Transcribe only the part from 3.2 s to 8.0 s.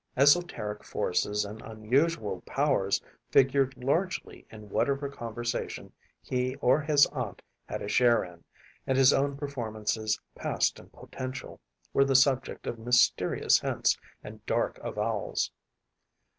figured largely in whatever conversation he or his aunt had a